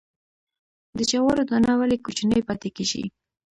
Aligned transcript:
د 0.97 0.99
جوارو 1.11 1.47
دانه 1.49 1.71
ولې 1.79 1.97
کوچنۍ 2.05 2.41
پاتې 2.47 2.69
کیږي؟ 2.75 3.03